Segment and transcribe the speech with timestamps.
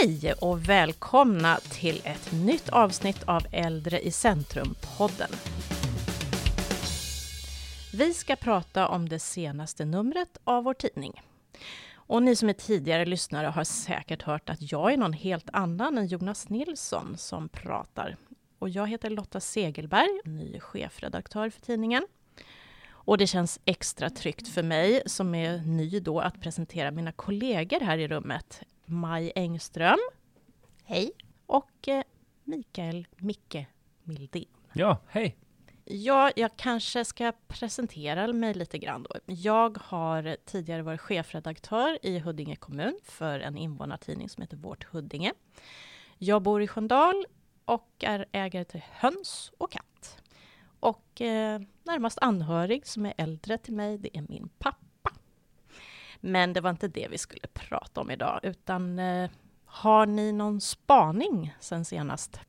[0.00, 5.30] Hej och välkomna till ett nytt avsnitt av Äldre i centrum-podden.
[7.92, 11.22] Vi ska prata om det senaste numret av vår tidning.
[11.94, 15.98] Och ni som är tidigare lyssnare har säkert hört att jag är någon helt annan
[15.98, 18.16] än Jonas Nilsson som pratar.
[18.58, 22.06] Och jag heter Lotta Segelberg, ny chefredaktör för tidningen.
[22.86, 27.80] Och det känns extra tryggt för mig, som är ny då, att presentera mina kollegor
[27.80, 28.62] här i rummet.
[28.88, 29.98] Maj Engström.
[30.84, 31.10] Hej.
[31.46, 32.02] Och eh,
[32.44, 33.66] Mikael Micke
[34.02, 34.44] Mildén.
[34.72, 35.36] Ja, hej.
[35.84, 39.10] Ja, jag kanske ska presentera mig lite grann då.
[39.26, 45.32] Jag har tidigare varit chefredaktör i Huddinge kommun för en invånartidning som heter Vårt Huddinge.
[46.18, 47.26] Jag bor i Sköndal
[47.64, 50.22] och är ägare till höns och katt.
[50.80, 54.87] Och eh, närmast anhörig som är äldre till mig, det är min pappa.
[56.20, 59.30] Men det var inte det vi skulle prata om idag, utan eh,
[59.64, 62.40] har ni någon spaning sen senast?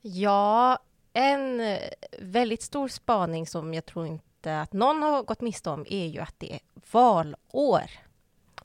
[0.00, 0.78] Ja,
[1.12, 1.78] en eh,
[2.18, 6.20] väldigt stor spaning som jag tror inte att någon har gått miste om är ju
[6.20, 6.60] att det är
[6.92, 7.90] valår.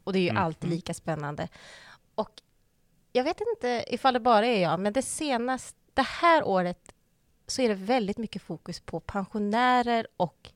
[0.03, 0.43] Och det är ju mm.
[0.43, 1.47] alltid lika spännande.
[2.15, 2.41] Och
[3.11, 6.93] jag vet inte ifall det bara är jag, men det senaste, det här året
[7.47, 10.49] så är det väldigt mycket fokus på pensionärer och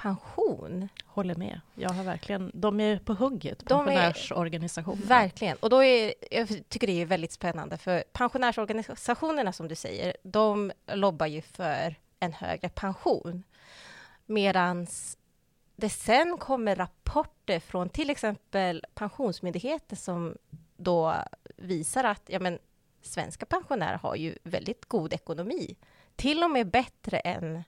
[0.00, 0.88] pension.
[1.04, 1.60] Håller med.
[1.74, 5.06] Jag har verkligen, de är på hugget, pensionärsorganisationerna.
[5.06, 5.56] Verkligen.
[5.56, 10.72] Och då är, jag tycker det är väldigt spännande, för pensionärsorganisationerna, som du säger, de
[10.92, 13.42] lobbar ju för en högre pension.
[14.26, 14.86] Medan
[15.76, 20.36] det sen kommer rapporter från till exempel Pensionsmyndigheten som
[20.76, 21.14] då
[21.56, 22.58] visar att ja, men,
[23.02, 25.76] svenska pensionärer har ju väldigt god ekonomi.
[26.16, 27.64] Till och med bättre än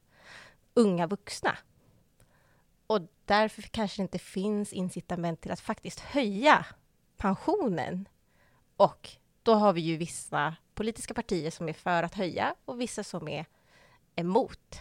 [0.75, 1.57] unga vuxna.
[2.87, 6.67] Och därför kanske det inte finns incitament till att faktiskt höja
[7.17, 8.09] pensionen.
[8.77, 9.11] Och
[9.43, 13.29] då har vi ju vissa politiska partier som är för att höja och vissa som
[13.29, 13.47] är
[14.17, 14.81] emot.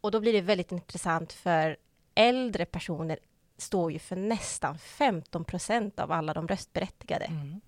[0.00, 1.76] Och då blir det väldigt intressant för
[2.14, 3.18] äldre personer
[3.56, 7.24] står ju för nästan 15 procent av alla de röstberättigade.
[7.24, 7.60] Mm.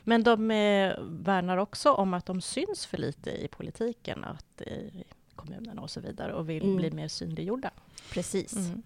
[0.00, 5.00] Men de eh, värnar också om att de syns för lite i politiken, att eh,
[5.46, 6.76] kommunerna och så vidare, och vill mm.
[6.76, 7.70] bli mer synliggjorda.
[8.12, 8.56] Precis.
[8.56, 8.82] Mm.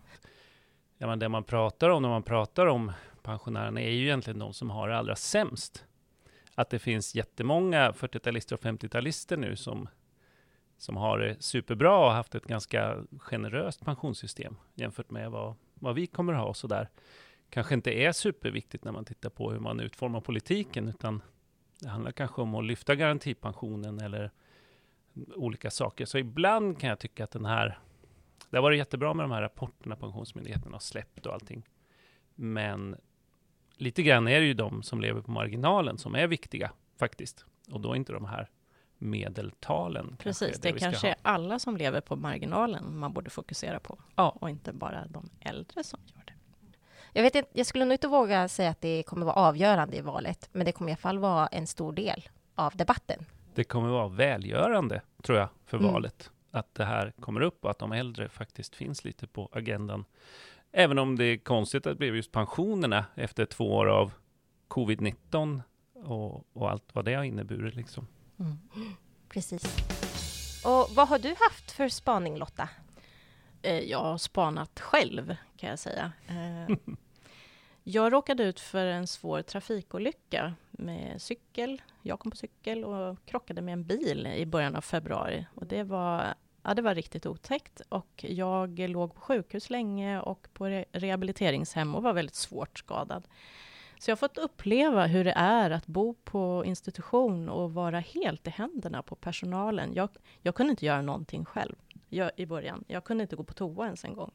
[0.99, 4.55] Ja, men det man pratar om när man pratar om pensionärerna är ju egentligen de
[4.55, 5.85] som har det allra sämst.
[6.55, 9.89] Att det finns jättemånga 40-talister och 50-talister nu som,
[10.77, 16.07] som har det superbra och haft ett ganska generöst pensionssystem jämfört med vad, vad vi
[16.07, 16.89] kommer att ha och så där
[17.51, 21.23] kanske inte är superviktigt när man tittar på hur man utformar politiken, utan
[21.81, 24.31] det handlar kanske om att lyfta garantipensionen eller
[25.35, 26.05] olika saker.
[26.05, 27.79] Så ibland kan jag tycka att den här,
[28.51, 31.63] det har varit jättebra med de här rapporterna Pensionsmyndigheten har släppt och allting.
[32.35, 32.97] Men
[33.77, 37.45] lite grann är det ju de som lever på marginalen som är viktiga faktiskt.
[37.71, 38.51] Och då inte de här
[38.99, 40.17] medeltalen.
[40.19, 43.99] Precis, kanske, det, det kanske är alla som lever på marginalen man borde fokusera på.
[44.17, 44.37] Ja.
[44.41, 46.33] Och inte bara de äldre som gör det.
[47.13, 50.01] Jag, vet inte, jag skulle nog inte våga säga att det kommer vara avgörande i
[50.01, 53.27] valet, men det kommer i alla fall vara en stor del av debatten.
[53.57, 55.93] Det kommer vara välgörande, tror jag, för mm.
[55.93, 56.31] valet.
[56.51, 60.05] Att det här kommer upp och att de äldre faktiskt finns lite på agendan.
[60.73, 64.13] Även om det är konstigt att det blev just pensionerna efter två år av
[64.69, 65.61] covid-19
[65.95, 67.75] och, och, allt vad det har inneburit.
[67.75, 68.07] Liksom.
[68.39, 68.59] Mm.
[69.29, 69.65] Precis.
[70.65, 72.69] Och vad har du haft för spaning, Lotta?
[73.63, 76.13] Eh, jag har spanat själv, kan jag säga.
[76.29, 76.77] Eh,
[77.83, 81.83] jag råkade ut för en svår trafikolycka med cykel.
[82.03, 85.47] Jag kom på cykel och krockade med en bil i början av februari.
[85.55, 87.81] Och det var, ja, det var riktigt otäckt.
[87.89, 93.29] Och jag låg på sjukhus länge och på re rehabiliteringshem och var väldigt svårt skadad.
[93.99, 98.47] Så jag har fått uppleva hur det är att bo på institution och vara helt
[98.47, 99.95] i händerna på personalen.
[99.95, 100.09] Jag,
[100.43, 101.75] jag kunde inte göra någonting själv
[102.09, 102.85] jag, i början.
[102.89, 104.31] Jag kunde inte gå på toa ens en gång.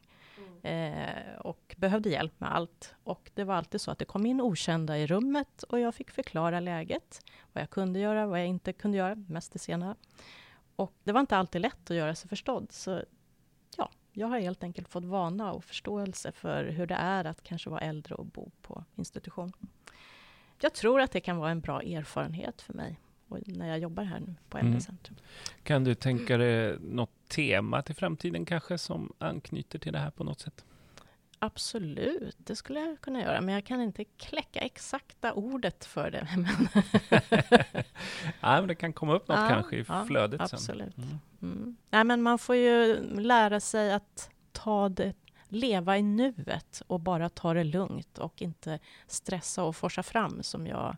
[0.64, 1.04] Mm.
[1.04, 2.96] Eh, och behövde hjälp med allt.
[3.04, 6.12] Och det var alltid så att det kom in okända i rummet och jag fick
[6.12, 7.22] förklara läget.
[7.54, 9.96] Vad jag kunde göra, vad jag inte kunde göra, mest det senare.
[10.76, 12.72] Och det var inte alltid lätt att göra sig förstådd.
[12.72, 13.04] Så
[13.78, 17.70] ja, jag har helt enkelt fått vana och förståelse för hur det är att kanske
[17.70, 19.52] vara äldre och bo på institution.
[20.62, 23.00] Jag tror att det kan vara en bra erfarenhet för mig
[23.46, 25.18] när jag jobbar här nu på Äldrecentrum.
[25.18, 25.64] Mm.
[25.64, 30.24] Kan du tänka dig något tema till framtiden kanske som anknyter till det här på
[30.24, 30.66] något sätt?
[31.44, 36.28] Absolut, det skulle jag kunna göra, men jag kan inte kläcka exakta ordet för det.
[38.42, 40.96] ja, men det kan komma upp något ja, kanske i ja, flödet absolut.
[40.96, 41.04] sen.
[41.04, 41.20] Mm.
[41.42, 41.78] Mm.
[41.90, 45.14] Nej, men man får ju lära sig att ta det,
[45.48, 50.68] leva i nuet och bara ta det lugnt och inte stressa och forsa fram som
[50.68, 50.96] jag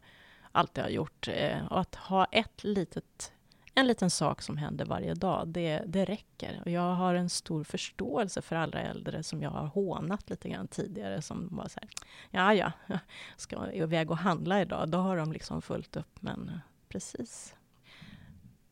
[0.51, 1.27] alltid har gjort.
[1.27, 3.33] Eh, och att ha ett litet,
[3.75, 6.61] en liten sak som händer varje dag, det, det räcker.
[6.65, 10.67] Och jag har en stor förståelse för alla äldre som jag har hånat lite grann
[10.67, 11.89] tidigare, som bara säger,
[12.29, 12.99] ja, ja, jag
[13.37, 14.89] ska iväg och handla idag.
[14.89, 16.59] Då har de liksom fullt upp, men
[16.89, 17.55] precis.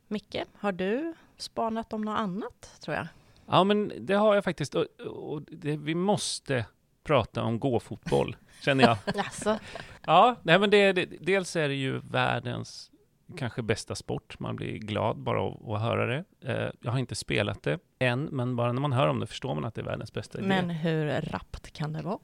[0.07, 3.07] Micke, har du spanat om något annat, tror jag?
[3.45, 4.75] Ja, men det har jag faktiskt.
[4.75, 6.65] Och, och det, vi måste
[7.03, 8.97] prata om gåfotboll, känner jag.
[9.17, 9.59] Alltså,
[10.05, 12.90] Ja, nej, men det, det, dels är det ju världens
[13.37, 14.39] kanske bästa sport.
[14.39, 16.23] Man blir glad bara av att höra det.
[16.41, 19.55] Eh, jag har inte spelat det än, men bara när man hör om det förstår
[19.55, 20.47] man att det är världens bästa idé.
[20.47, 22.19] Men hur rappt kan det vara?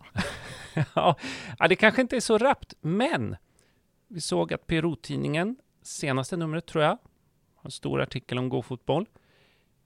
[0.96, 1.16] ja,
[1.60, 3.36] ja, det kanske inte är så rappt, men
[4.08, 6.98] vi såg att PRO-tidningen, senaste numret tror jag,
[7.56, 9.06] har en stor artikel om gåfotboll.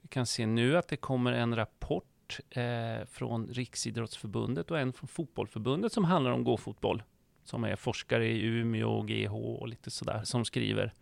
[0.01, 5.07] Vi kan se nu att det kommer en rapport eh, från Riksidrottsförbundet och en från
[5.07, 7.03] Fotbollförbundet som handlar om gåfotboll.
[7.43, 10.93] Som är forskare i Umeå och GH och lite sådär som skriver.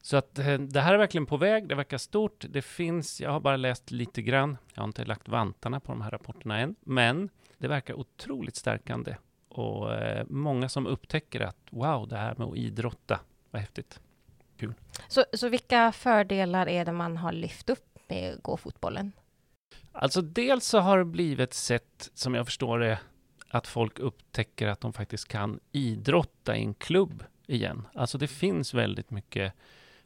[0.00, 1.68] Så att eh, det här är verkligen på väg.
[1.68, 2.44] Det verkar stort.
[2.48, 4.56] Det finns, jag har bara läst lite grann.
[4.74, 7.28] Jag har inte lagt vantarna på de här rapporterna än, men
[7.58, 9.16] det verkar otroligt stärkande
[9.48, 14.00] och eh, många som upptäcker att wow, det här med att idrotta, vad häftigt.
[15.08, 19.12] så, så vilka fördelar är det man har lyft upp med gåfotbollen?
[19.92, 22.98] Alltså dels så har det blivit ett sätt, som jag förstår det,
[23.48, 27.88] att folk upptäcker att de faktiskt kan idrotta i en klubb igen.
[27.94, 29.52] Alltså det finns väldigt mycket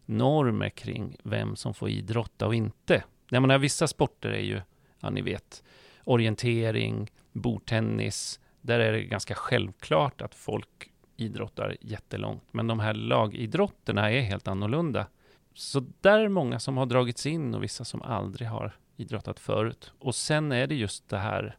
[0.06, 3.04] normer kring vem som får idrotta och inte.
[3.28, 4.60] Jag menar, vissa sporter är ju,
[5.00, 5.62] ja ni vet,
[6.04, 12.42] orientering, bordtennis, där är det ganska självklart att folk idrottar jättelångt.
[12.50, 15.06] Men de här lagidrotterna är helt annorlunda.
[15.54, 19.40] Så där är det många som har dragits in och vissa som aldrig har idrottat
[19.40, 19.92] förut.
[19.98, 21.56] Och sen är det just det här,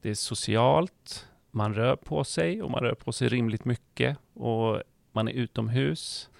[0.00, 4.82] det är socialt, man rör på sig och man rör på sig rimligt mycket och
[5.12, 6.30] man är utomhus.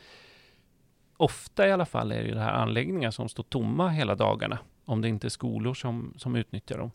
[1.17, 5.03] Ofta i alla fall är det det här anläggningar som står tomma hela dagarna, om
[5.03, 6.91] det inte är skolor som, som utnyttjar dem.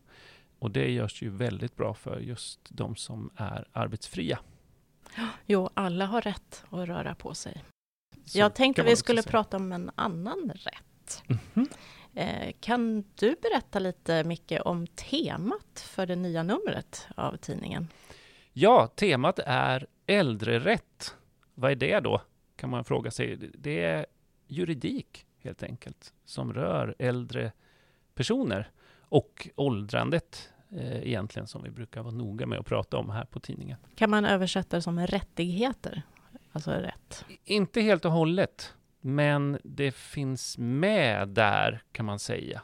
[0.59, 4.39] Och det görs ju väldigt bra för just de som är arbetsfria.
[5.45, 7.63] Jo, alla har rätt att röra på sig.
[8.25, 9.31] Så jag tänkte vi skulle säga.
[9.31, 11.23] prata om en annan rätt.
[11.27, 11.67] Mhm.
[12.13, 17.87] Eh, kan du berätta lite, Micke, om temat för det nya numret av tidningen?
[18.53, 21.15] Ja, temat är äldrerätt.
[21.53, 22.21] Vad är det då?
[22.61, 23.35] Kan man fråga sig.
[23.53, 24.05] Det är
[24.47, 27.51] juridik helt enkelt som rör äldre
[28.15, 33.25] personer och åldrandet eh, egentligen som vi brukar vara noga med att prata om här
[33.25, 33.77] på tidningen.
[33.95, 36.01] Kan man översätta det som rättigheter?
[36.51, 37.25] Alltså rätt.
[37.43, 42.61] Inte helt och hållet, men det finns med där kan man säga.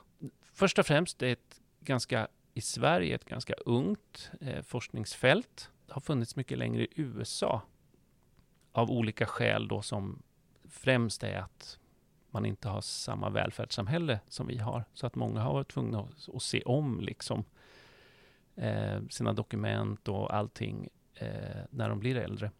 [0.53, 5.71] Först och främst, det är ett ganska, i Sverige, ett ganska ungt eh, forskningsfält.
[5.87, 7.61] Det har funnits mycket längre i USA
[8.77, 10.23] av olika skäl då som
[10.69, 11.79] främst är att
[12.31, 14.85] man inte har samma välfärdssamhälle som vi har.
[14.93, 17.43] Så att många har varit tvungna att, att se om liksom
[18.55, 22.51] eh, sina dokument och allting eh, när de blir äldre.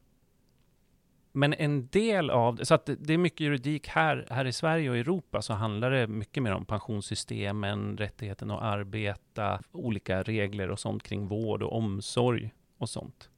[1.32, 4.54] Men en del av det, så att det, det är mycket juridik här, här i
[4.54, 10.70] Sverige och Europa så handlar det mycket mer om pensionssystemen, rättigheten att arbeta, olika regler
[10.70, 13.30] och sånt kring vård och omsorg och sånt.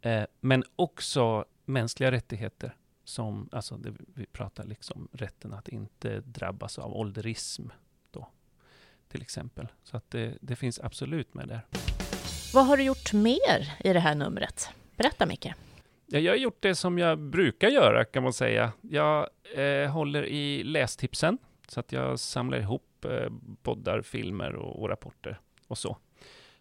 [0.00, 6.78] Eh, men också mänskliga rättigheter som, alltså det, vi pratar liksom rätten att inte drabbas
[6.78, 7.68] av ålderism
[8.10, 8.28] då,
[9.08, 9.68] till exempel.
[9.82, 11.60] Så att det, det finns absolut med där.
[12.54, 14.68] Vad har du gjort mer i det här numret?
[14.96, 15.52] Berätta, Micke.
[16.06, 18.72] Ja, jag har gjort det som jag brukar göra kan man säga.
[18.80, 24.88] Jag eh, håller i lästipsen så att jag samlar ihop eh, poddar, filmer och, och
[24.88, 25.96] rapporter och så.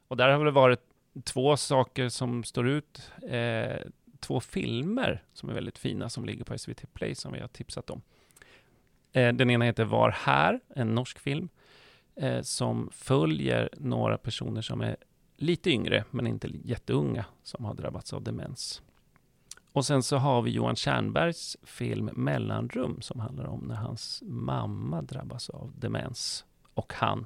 [0.07, 0.79] Och där har det varit
[1.23, 3.11] två saker som står ut.
[3.29, 3.77] Eh,
[4.23, 7.89] två filmer som är väldigt fina som ligger på SVT Play som vi har tipsat
[7.89, 8.01] om.
[9.11, 11.49] Eh, den ena heter Var här, en norsk film
[12.15, 14.97] eh, som följer några personer som är
[15.37, 18.81] lite yngre men inte jätteunga som har drabbats av demens.
[19.71, 25.01] Och sen så har vi Johan Tjernbergs film Mellanrum som handlar om när hans mamma
[25.01, 27.25] drabbas av demens och han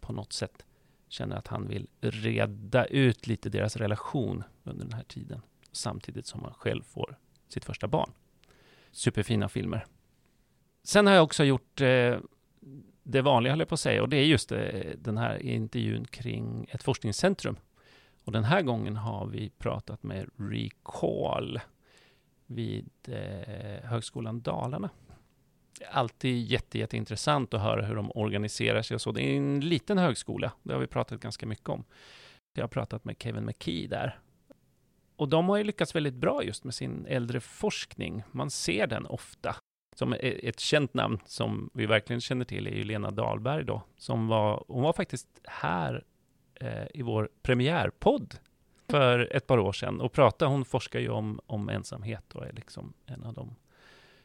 [0.00, 0.64] på något sätt
[1.08, 5.40] känner att han vill reda ut lite deras relation under den här tiden
[5.76, 8.12] samtidigt som man själv får sitt första barn.
[8.90, 9.86] Superfina filmer.
[10.82, 12.18] Sen har jag också gjort eh,
[13.02, 16.04] det vanliga, höll jag på att säga, och det är just eh, den här intervjun
[16.04, 17.56] kring ett forskningscentrum.
[18.24, 21.60] Och den här gången har vi pratat med Recall
[22.46, 24.90] vid eh, Högskolan Dalarna.
[25.78, 29.12] Det är alltid jätte, jätteintressant att höra hur de organiserar sig och så.
[29.12, 31.84] Det är en liten högskola, det har vi pratat ganska mycket om.
[32.54, 34.18] Jag har pratat med Kevin McKee där
[35.16, 38.22] och de har ju lyckats väldigt bra just med sin äldreforskning.
[38.30, 39.56] Man ser den ofta.
[39.96, 40.18] Som e-,
[40.48, 44.64] ett känt namn som vi verkligen känner till är ju Lena Dahlberg då, som var,
[44.68, 46.04] hon var faktiskt här
[46.54, 48.34] eh, i vår premiärpodd
[48.88, 52.52] för ett par år sedan och pratade, hon forskar ju om, om ensamhet och är
[52.52, 53.56] liksom en av de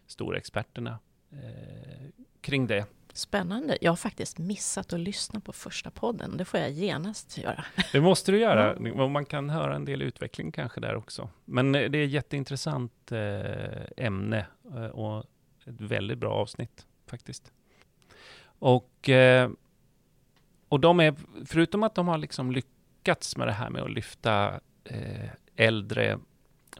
[0.07, 0.99] stora experterna
[1.31, 2.07] eh,
[2.41, 2.85] kring det.
[3.13, 3.77] Spännande.
[3.81, 6.37] Jag har faktiskt missat att lyssna på första podden.
[6.37, 7.65] Det får jag genast göra.
[7.91, 8.77] Det måste du göra.
[8.95, 9.07] Ja.
[9.07, 11.29] Man kan höra en del utveckling kanske där också.
[11.45, 15.25] Men eh, det är ett jätteintressant eh, ämne eh, och
[15.65, 17.51] ett väldigt bra avsnitt faktiskt.
[18.61, 19.09] Och,
[20.69, 24.59] och de är, förutom att de har liksom lyckats med det här med att lyfta
[25.55, 26.19] äldre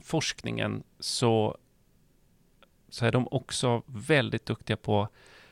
[0.01, 1.57] forskningen så,
[2.89, 5.07] så är de också väldigt duktiga på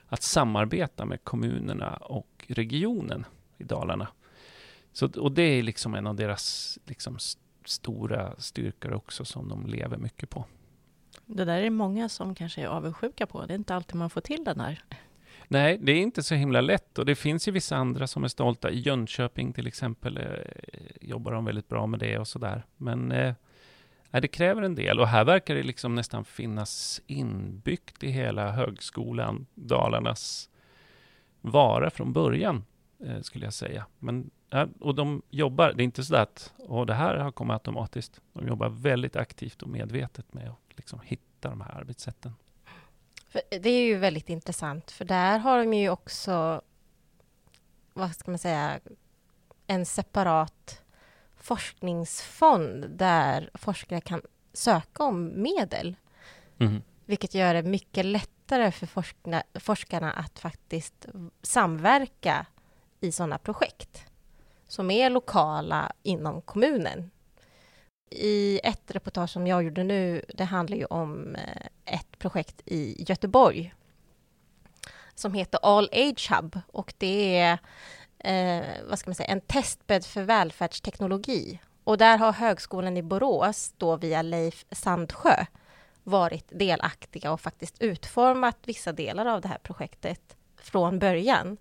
[0.07, 3.25] att samarbeta med kommunerna och regionen
[3.57, 4.07] i Dalarna.
[4.91, 7.17] Så, och det är liksom en av deras liksom,
[7.65, 10.45] stora styrkor också som de lever mycket på.
[11.25, 13.45] Det där är många som kanske är avundsjuka på.
[13.45, 14.83] Det är inte alltid man får till den där.
[15.47, 18.27] Nej, det är inte så himla lätt och det finns ju vissa andra som är
[18.27, 18.69] stolta.
[18.69, 20.23] I Jönköping till exempel eh,
[21.01, 22.65] jobbar de väldigt bra med det och sådär.
[22.77, 23.33] Men eh,
[24.21, 29.45] det kräver en del och här verkar det liksom nästan finnas inbyggt i hela högskolan,
[29.55, 30.49] Dalarnas
[31.41, 32.65] vara från början,
[32.99, 33.85] eh, skulle jag säga.
[33.99, 34.29] Men,
[34.79, 38.21] och de jobbar, det är inte så att och det här har kommit automatiskt.
[38.33, 42.33] De jobbar väldigt aktivt och medvetet med att liksom hitta de här arbetssätten.
[43.29, 46.61] För eh, det är ju väldigt intressant, för där har de ju också,
[47.93, 48.79] vad ska man säga,
[49.67, 50.83] en separat
[51.37, 54.21] forskningsfond där forskare kan
[54.53, 55.95] söka om medel.
[56.59, 56.81] Mm.
[57.05, 61.05] Vilket gör det mycket lättare för forskarna, forskarna att faktiskt
[61.41, 62.45] samverka
[62.99, 64.05] i sådana projekt
[64.67, 67.11] som är lokala inom kommunen.
[68.09, 73.05] I ett reportage som jag gjorde nu, det handlar ju om eh, ett projekt i
[73.07, 73.73] Göteborg
[75.15, 77.59] som heter All Age Hub och det är
[78.19, 81.59] eh, vad ska man säga, en testbädd för välfärdsteknologi.
[81.83, 85.45] Och där har Högskolan i Borås, då via Leif Sandsjö,
[86.03, 91.57] varit delaktiga och faktiskt utformat vissa delar av det här projektet från början.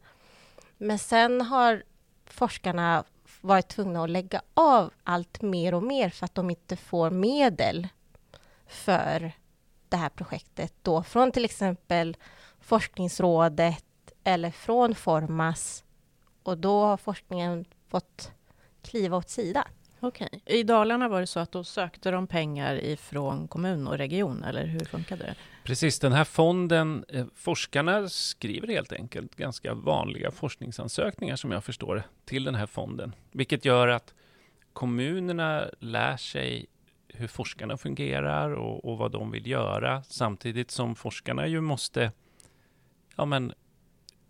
[0.78, 1.82] Men sen har
[2.26, 3.04] forskarna
[3.40, 7.88] varit tvungna att lägga av allt mer och mer för att de inte får medel
[8.66, 9.32] för
[9.88, 12.16] det här projektet då från till exempel
[12.60, 13.84] Forskningsrådet
[14.24, 15.84] eller från Formas
[16.48, 18.32] och då har forskningen fått
[18.82, 19.64] kliva åt sidan.
[20.00, 20.42] Okej.
[20.46, 24.66] I Dalarna var det så att då sökte de pengar ifrån kommun och region, eller
[24.66, 25.34] hur funkade det?
[25.64, 32.02] Precis, den här fonden, eh, forskarna skriver helt enkelt ganska vanliga forskningsansökningar som jag förstår
[32.24, 33.14] till den här fonden.
[33.32, 34.14] Vilket gör att
[34.72, 36.66] kommunerna lär sig
[37.08, 42.12] hur forskarna fungerar och, och vad de vill göra, samtidigt som forskarna ju måste
[43.16, 43.52] ja, men,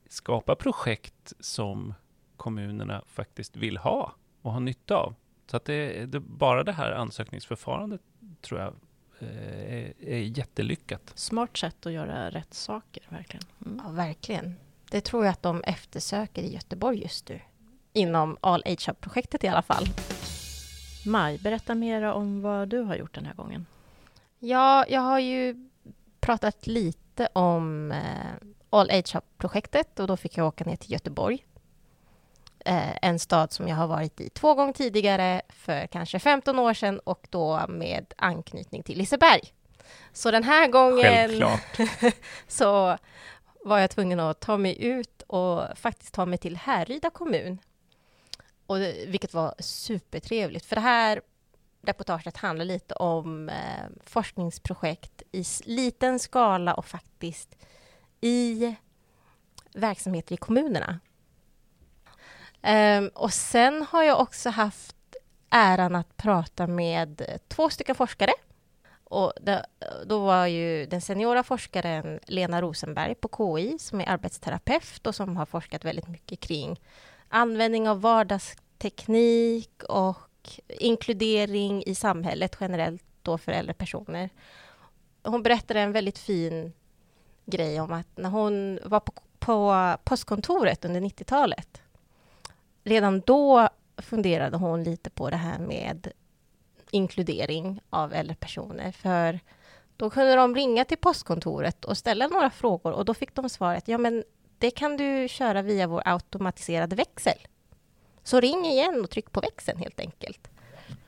[0.08, 1.94] skapa projekt som
[2.36, 4.12] kommunerna faktiskt vill ha
[4.42, 5.14] och ha nytta av.
[5.46, 8.00] Så att det, det bara det här ansökningsförfarandet
[8.40, 8.74] tror jag
[9.18, 11.12] eh, är, är jättelyckat.
[11.14, 13.46] Smart sätt att göra rätt saker, verkligen.
[13.66, 13.80] Mm.
[13.84, 14.54] Ja, verkligen.
[14.90, 17.40] Det tror jag att de eftersöker i Göteborg just nu.
[17.92, 19.84] Inom All Age projektet i alla fall.
[21.06, 23.66] Maj, berätta mer om vad du har gjort den här gången.
[24.38, 25.68] Ja, jag har ju
[26.20, 31.45] pratat lite om eh, All Age-projektet och då fick jag åka ner till Göteborg.
[32.66, 36.74] Eh, en stad som jag har varit i två gånger tidigare för kanske 15 år
[36.74, 39.52] sedan och då med anknytning till Liseberg.
[40.12, 41.58] Så den här gången
[42.48, 42.98] så
[43.64, 47.58] var jag tvungen att ta mig ut och faktiskt ta mig till Härryda kommun.
[48.66, 51.20] Och vilket var supertrevligt, för det här
[51.82, 57.56] reportaget handlar lite om eh, forskningsprojekt i liten skala och faktiskt
[58.20, 58.74] i
[59.74, 61.00] verksamheter i kommunerna.
[62.62, 64.96] Um, och sen har jag också haft
[65.50, 68.32] äran att prata med två stycken forskare.
[69.04, 69.66] Och det,
[70.06, 75.36] då var ju den seniora forskaren Lena Rosenberg på KI som är arbetsterapeut och som
[75.36, 76.80] har forskat väldigt mycket kring
[77.28, 84.30] användning av vardagsteknik och inkludering i samhället generellt då för äldre personer.
[85.22, 86.72] Hon berättade en väldigt fin
[87.44, 91.82] grej om att när hon var på, på postkontoret under 90-talet,
[92.86, 96.12] redan då funderade hon lite på det här med
[96.90, 99.40] inkludering av äldre personer, för
[99.96, 103.88] då kunde de ringa till postkontoret och ställa några frågor och då fick de svaret,
[103.88, 104.24] ja men
[104.58, 107.38] det kan du köra via vår automatiserade växel.
[108.22, 110.48] Så ring igen och tryck på växeln helt enkelt.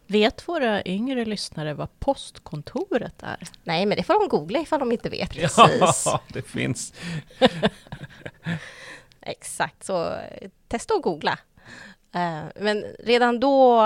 [0.06, 3.48] Vet våra yngre lyssnare vad postkontoret är?
[3.64, 5.30] Nej, men det får de googla ifall de inte vet.
[5.30, 6.02] Precis.
[6.06, 6.92] Ja, det finns.
[9.20, 10.16] Exakt, så
[10.68, 11.38] testa att googla.
[12.12, 13.84] Eh, men redan då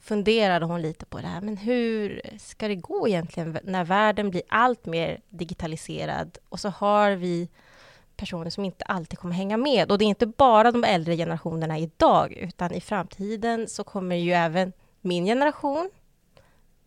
[0.00, 4.42] funderade hon lite på det här, men hur ska det gå egentligen när världen blir
[4.48, 7.48] allt mer digitaliserad och så har vi
[8.16, 9.92] personer som inte alltid kommer hänga med.
[9.92, 14.32] Och det är inte bara de äldre generationerna idag, utan i framtiden så kommer ju
[14.32, 15.90] även min generation,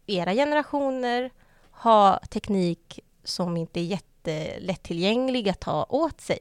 [0.05, 1.31] era generationer,
[1.71, 6.39] ha teknik som inte är jättelättillgänglig att ta åt sig.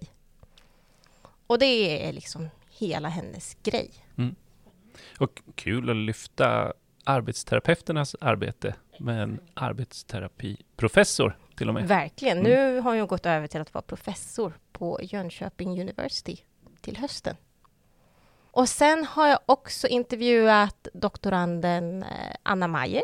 [1.47, 2.49] Och det är liksom
[2.87, 3.91] hela hennes grej.
[5.19, 6.73] Och kul att lyfta
[7.05, 11.89] arbetsterapeuternas arbete med en arbetsterapiprofessor till och med.
[11.89, 12.39] Verkligen.
[12.39, 12.51] Mm.
[12.51, 16.37] Nu har hon gått över till att vara professor på Jönköping University
[16.81, 17.37] till hösten.
[18.51, 23.03] Och sen har jag också intervjuat doktoranden eh, Anna Mayer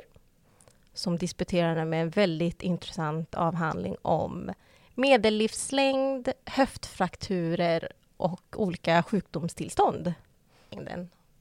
[0.95, 4.53] som disputerade med en väldigt intressant avhandling om
[4.95, 10.15] medellivslängd, höftfrakturer och olika sjukdomstillstånd.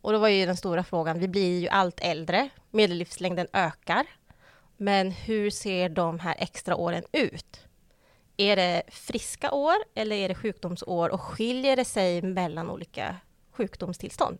[0.01, 4.05] Och då var ju den stora frågan, vi blir ju allt äldre, medellivslängden ökar.
[4.77, 7.59] Men hur ser de här extra åren ut?
[8.37, 13.15] Är det friska år eller är det sjukdomsår och skiljer det sig mellan olika
[13.51, 14.39] sjukdomstillstånd?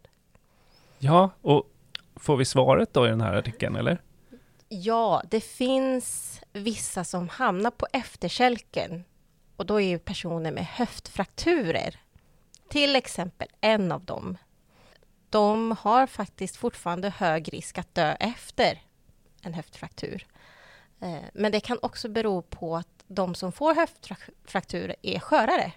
[0.99, 1.63] Ja, och
[2.15, 4.01] får vi svaret då i den här artikeln, eller?
[4.69, 9.03] Ja, det finns vissa som hamnar på efterkälken
[9.55, 11.99] och då är ju personer med höftfrakturer
[12.69, 14.37] till exempel en av dem.
[15.29, 18.83] De har faktiskt fortfarande hög risk att dö efter
[19.41, 20.27] en höftfraktur.
[20.99, 25.71] Eh, men det kan också bero på att de som får höftfraktur är skörare.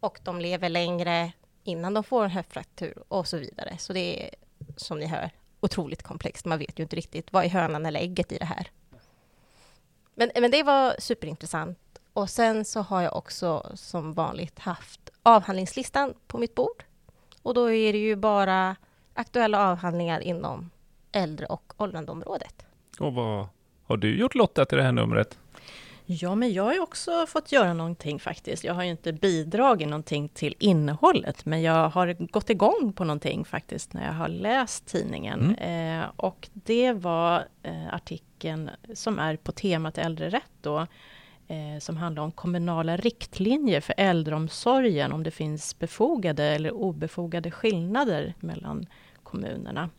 [0.00, 1.32] Och de lever längre
[1.64, 3.78] innan de får en höftfraktur och så vidare.
[3.78, 4.30] Så det är,
[4.76, 6.44] som ni hör, otroligt komplext.
[6.44, 8.70] Man vet ju inte riktigt vad är hönan eller ägget i det här.
[10.14, 11.78] Men, men det var superintressant.
[12.16, 16.84] Och sen så har jag också som vanligt haft avhandlingslistan på mitt bord.
[17.42, 18.76] Och då är det ju bara
[19.14, 20.70] aktuella avhandlingar inom
[21.12, 22.66] äldre och åldrandeområdet.
[23.00, 23.48] Och vad
[23.84, 25.38] har du gjort Lotta till det här numret?
[26.06, 28.64] Ja, men jag har ju också fått göra någonting faktiskt.
[28.64, 33.44] Jag har ju inte bidragit någonting till innehållet, men jag har gått igång på någonting
[33.44, 35.54] faktiskt när jag har läst tidningen.
[35.54, 40.86] Eh, och det var eh, artikeln som är på temat äldre rätt då,
[41.48, 48.34] eh, som handlar om kommunala riktlinjer för äldreomsorgen, om det finns befogade eller obefogade skillnader
[48.40, 48.86] mellan
[49.22, 49.90] kommunerna.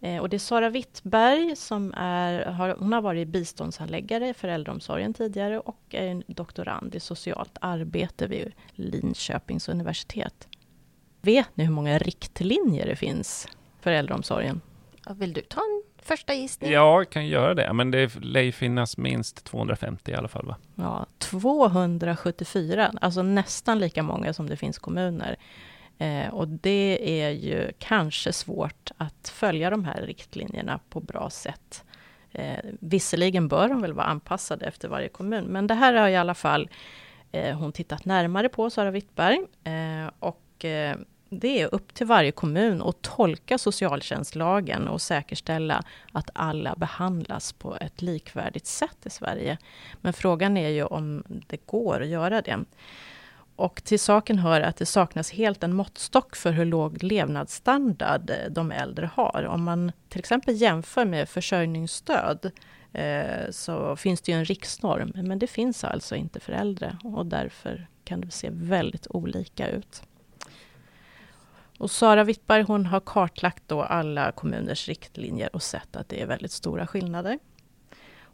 [0.00, 5.14] Eh, Och det är Sara Wittberg som är, har, hon har varit biståndshandläggare för äldreomsorgen
[5.14, 10.48] tidigare och är en doktorand i socialt arbete vid Linköpings universitet.
[11.20, 13.48] Vet ni hur många riktlinjer det finns
[13.80, 14.60] för äldreomsorgen?
[15.10, 16.70] Vill du ta en första gissning?
[16.70, 20.46] Ja, jag kan göra det, men det lär ju finnas minst 250 i alla fall,
[20.46, 20.56] va?
[20.74, 25.36] Ja, 274, alltså nästan lika många som det finns kommuner.
[25.98, 31.84] Eh, och det är ju kanske svårt att följa de här riktlinjerna på bra sätt.
[32.32, 36.16] Eh, visserligen bör de väl vara anpassade efter varje kommun, men det här har i
[36.16, 36.70] alla fall
[37.32, 39.38] eh, hon tittat närmare på, Sara Wittberg.
[39.64, 40.96] Eh, och eh,
[41.40, 47.76] det är upp till varje kommun att tolka socialtjänstlagen och säkerställa att alla behandlas på
[47.80, 49.58] ett likvärdigt sätt i Sverige.
[50.00, 52.64] Men frågan är ju om det går att göra det.
[53.56, 58.50] Och till saken hör att det saknas helt en måttstock för hur låg levnadsstandard eh,
[58.50, 59.46] de äldre har.
[59.48, 62.50] Om man till exempel jämför med försörjningsstöd
[62.92, 67.26] eh, så finns det ju en riksnorm, men det finns alltså inte för äldre och
[67.26, 70.02] därför kan det se väldigt olika ut.
[71.78, 76.26] Och Sara Wittberg hon har kartlagt då alla kommuners riktlinjer och sett att det är
[76.26, 77.38] väldigt stora skillnader.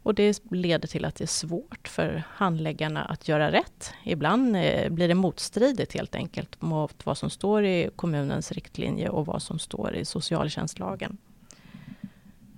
[0.03, 3.93] Och det leder till att det är svårt för handläggarna att göra rätt.
[4.03, 9.25] Ibland eh, blir det motstridigt helt enkelt mot vad som står i kommunens riktlinje och
[9.25, 11.17] vad som står i socialtjänstlagen.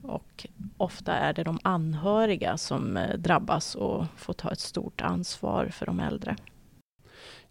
[0.03, 5.67] Och ofta är det de anhöriga som eh, drabbas och får ta ett stort ansvar
[5.67, 6.35] för de äldre.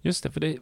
[0.00, 0.58] Just det, för det,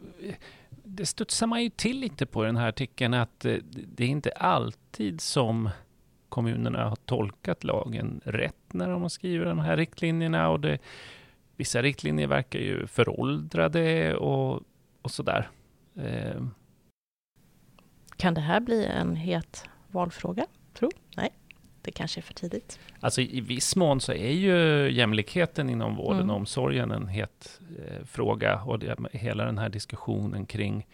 [0.88, 4.08] det studsar man ju till lite på i den här artikeln att eh, det är
[4.08, 5.70] inte alltid som
[6.28, 10.78] kommunerna har tolkat lagen rätt när de har skrivit de här riktlinjerna och det,
[11.56, 14.62] vissa riktlinjer verkar ju föråldrade och,
[15.02, 15.50] och sådär.
[15.96, 16.42] Eh,
[18.16, 20.46] Kan det här bli en het valfråga?
[20.74, 20.90] Tro?
[21.16, 21.32] Nej,
[21.88, 22.78] det kanske är för tidigt.
[23.00, 26.30] Alltså i viss mån så är ju jämlikheten inom vården Mm.
[26.30, 30.86] och omsorgen en het eh, fråga och det, hela den här diskussionen kring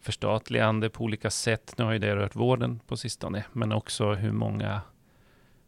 [0.00, 1.74] förstatligande på olika sätt.
[1.78, 4.80] Nu har ju det rört vården på sistone, men också hur många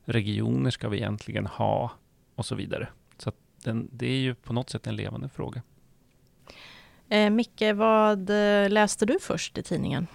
[0.05, 1.91] regioner ska vi egentligen ha
[2.35, 2.89] och så vidare.
[3.19, 3.33] Så
[3.65, 5.63] den, det är ju på något sätt en levande fråga.
[7.09, 10.07] Eh, Micke, vad eh, läste du först i tidningen?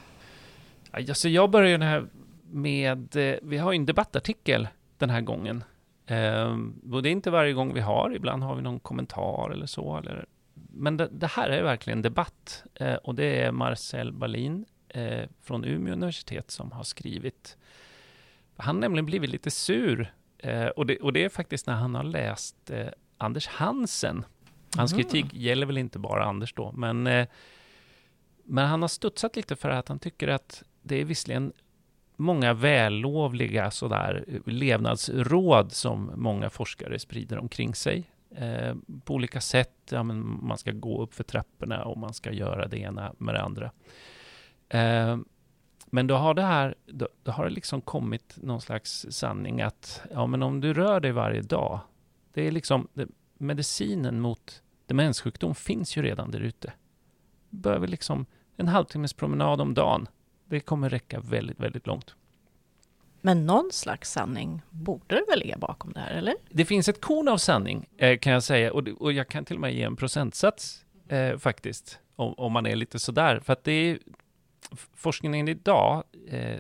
[0.92, 2.08] Alltså jag började här
[2.54, 5.64] med, eh, vi har ju en debattartikel den här gången.
[6.06, 6.58] Eh,
[6.92, 9.98] och det är inte varje gång vi har, ibland har vi någon kommentar eller så.
[9.98, 12.64] Eller, men det, det här är verkligen debatt.
[12.76, 17.58] Eh, och det är Marcel Balin eh, från Umeå universitet som har skrivit.
[18.58, 20.14] Han har nämligen blivit lite sur.
[20.76, 22.72] Och, det, och det är faktiskt när han har läst
[23.18, 24.26] Anders Hansen.
[24.78, 25.02] Hans Mhm.
[25.02, 27.04] kritik gäller väl inte bara Anders då, men,
[28.44, 31.54] men han har studsat lite för att han tycker att det är visserligen
[32.24, 39.76] många vällovliga sådär eh, levnadsråd som många forskare sprider omkring sig eh, på olika sätt.
[39.90, 43.36] Ja, men man ska gå upp för trapporna och man ska göra det ena med
[43.36, 43.72] det andra.
[44.70, 45.18] Eh,
[45.86, 50.02] men då har det här, då, då har det liksom kommit någon slags sanning att
[50.12, 51.80] ja, men om du rör dig varje dag,
[52.34, 53.08] det är liksom det,
[53.38, 56.74] medicinen mot demenssjukdom finns ju redan där ute.
[57.50, 58.26] Du behöver liksom
[58.58, 60.08] en halvtimmes promenad om dagen.
[60.46, 62.16] Det kommer räcka väldigt, väldigt långt.
[63.22, 66.36] Men någon slags sanning borde det väl ligga bakom det här, eller?
[66.50, 68.74] Det finns ett korn av sanning, eh, kan jag säga.
[68.74, 72.00] Och, jag kan till och med ge en procentsats, eh, faktiskt.
[72.16, 73.40] Om, om man är lite sådär.
[73.40, 74.00] För att det är...
[74.94, 76.60] Forskningen idag eh,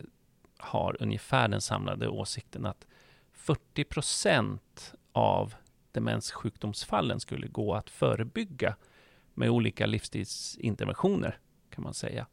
[0.57, 2.87] har ungefär den samlade åsikten att
[3.31, 5.53] 40 procent av
[5.91, 8.75] demenssjukdomsfallen skulle gå att förebygga
[9.33, 11.37] med olika livsstilsinterventioner,
[11.69, 12.27] kan man säga.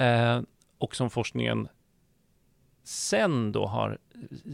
[0.00, 0.40] Eh,
[0.78, 1.68] och som forskningen
[2.84, 3.98] sen då har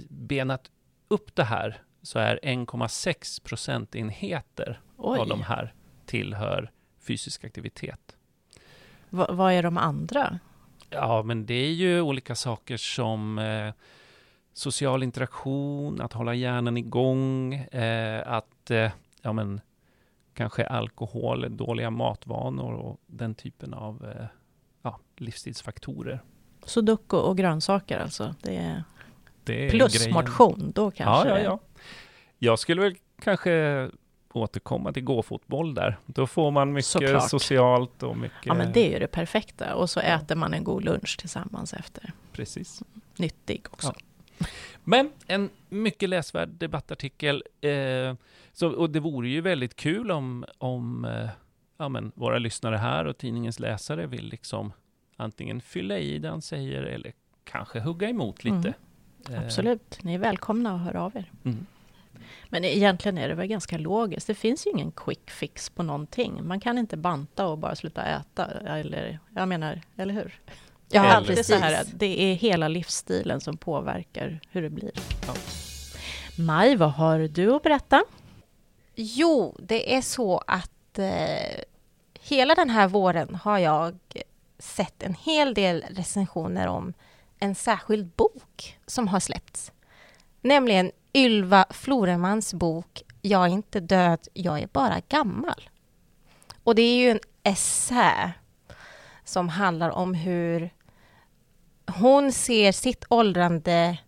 [0.09, 0.71] benat
[1.09, 5.75] upp det här så är 1,6 procentenheter Oj, av de här
[6.07, 8.17] tillhör fysisk aktivitet.
[9.11, 10.39] Va, vad är de andra?
[10.91, 13.73] Ja, men det är ju olika saker som eh,
[14.53, 18.91] social interaktion, att hålla hjärnan igång, eh, att eh,
[19.23, 19.61] ja, men,
[20.35, 24.27] kanske alkohol, dåliga matvanor och den typen av eh,
[25.21, 26.21] livsstilsfaktorer.
[26.65, 28.35] Sudoku och grönsaker alltså.
[28.43, 28.85] Det är
[29.45, 30.15] Det är plus grejen.
[30.15, 31.59] motion, då Ja, kanske ja, det- ja.
[32.39, 33.91] Jag skulle väl kanske
[34.33, 35.99] återkomma till gåfotboll där.
[36.07, 37.31] Då får man mycket Såklart.
[37.31, 38.47] socialt och mycket...
[38.47, 39.75] Ja, men det är ju det perfekta.
[39.75, 42.13] Och så äter man en god lunch tillsammans efter.
[42.33, 42.83] Precis.
[43.17, 43.93] Nyttig också.
[44.85, 47.43] Men en mycket läsvärd debattartikel.
[47.61, 48.15] Eh,
[48.53, 51.29] så, och det vore ju väldigt kul om, om eh,
[51.79, 54.73] ja, men våra lyssnare här och tidningens läsare vill liksom
[55.17, 57.13] antingen fylla i det han säger eller
[57.45, 58.75] kanske hugga emot lite.
[59.31, 61.31] Eh, Absolut, ni är välkomna att höra av er.
[61.45, 61.67] Mm.
[62.49, 64.27] Men egentligen är det väl ganska logiskt.
[64.27, 66.47] Det finns ju ingen quick fix på någonting.
[66.47, 68.47] Man kan inte banta och bara sluta äta.
[68.47, 70.41] Eller, jag menar, eller hur?
[70.89, 71.55] Ja, Eller- Alltid precis.
[71.55, 74.91] så här, att det är hela livsstilen som påverkar hur det blir.
[75.27, 75.35] Ja.
[76.39, 78.05] Maj, vad har du att berätta?
[78.95, 81.61] Jo, det är så att eh,
[82.21, 83.99] hela den här våren har jag
[84.59, 86.93] sett en hel del recensioner om
[87.39, 89.73] en särskild bok som har släppts.
[90.41, 95.69] Nämligen Ylva Floremans bok Jag är inte död, jag är bara gammal.
[96.65, 98.33] Och det är ju en essä
[99.25, 100.71] som handlar om hur
[101.87, 103.99] hon ser sitt åldrande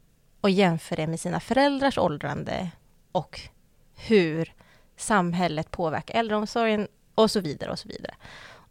[0.40, 2.70] och jämför det med sina föräldrars åldrande
[3.12, 3.40] och
[3.94, 4.54] hur
[4.96, 8.14] samhället påverkar äldreomsorgen och så vidare och så vidare.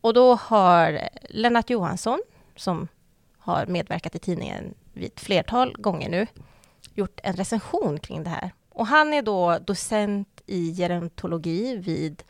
[0.01, 2.21] Och då har Lennart Johansson,
[2.55, 2.87] som
[3.37, 6.27] har medverkat i tidningen vid ett flertal gånger nu,
[6.93, 8.51] gjort en recension kring det här.
[8.69, 12.23] Och han är då docent i gerontologi vid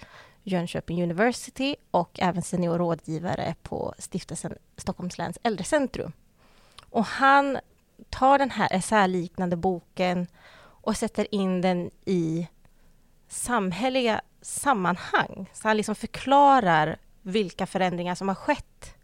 [0.43, 6.12] Jönköping University och även senior rådgivare på stiftelsen Stockholms läns äldrecentrum.
[6.89, 7.60] Och han
[8.10, 10.27] tar den här essäliknande boken
[10.60, 12.47] och sätter in den i
[13.27, 15.49] samhälleliga sammanhang.
[15.53, 16.97] Så han liksom förklarar
[17.28, 18.96] vilka förändringar som har skett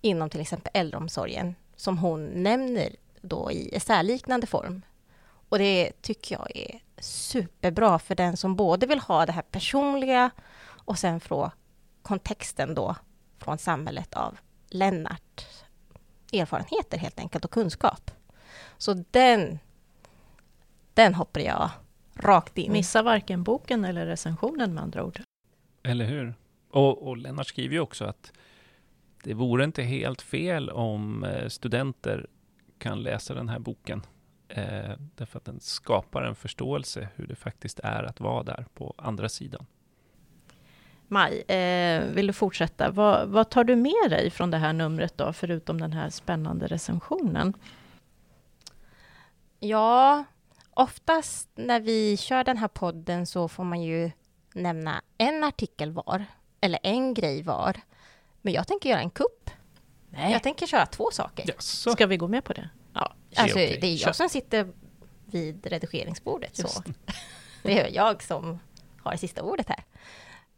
[0.00, 4.82] inom till exempel äldreomsorgen som hon nämner då i essäliknande form.
[5.48, 10.30] Och det tycker jag är superbra för den som både vill ha det här personliga
[10.62, 11.52] och sen få
[12.02, 12.96] kontexten då
[13.38, 15.46] från samhället av Lennart
[16.32, 18.10] erfarenheter helt enkelt och kunskap.
[18.78, 19.58] Så den,
[20.94, 21.70] den hoppar jag
[22.14, 22.72] rakt in.
[22.72, 25.20] Missa varken boken eller recensionen med andra ord.
[25.82, 26.34] Eller hur?
[26.70, 28.32] Och, och Lennart skriver ju också att
[29.22, 32.26] det vore inte helt fel om eh, studenter
[32.78, 34.02] kan läsa den här boken.
[34.48, 38.94] Eh, därför att den skapar en förståelse hur det faktiskt är att vara där på
[38.98, 39.66] andra sidan.
[41.08, 42.90] Maj, eh, vill du fortsätta?
[42.90, 46.66] Vad, vad, tar du med dig från det här numret då, förutom den här spännande
[46.66, 47.54] recensionen?
[49.60, 50.24] Ja,
[50.70, 54.10] oftast när vi kör den här podden så får man ju
[54.54, 56.24] nämna en artikel var,
[56.60, 57.80] eller en grej var.
[58.42, 59.50] Men jag tänker göra en kupp.
[60.10, 60.32] Nej.
[60.32, 61.44] Jag tänker köra två saker.
[61.48, 61.92] Jaså.
[61.92, 62.68] Ska vi gå med på det?
[62.94, 63.14] Ja.
[63.36, 64.72] Alltså, det är jag som sitter
[65.26, 66.56] vid redigeringsbordet.
[66.56, 66.82] Så.
[67.62, 68.58] Det är jag som
[68.98, 69.84] har det sista ordet här.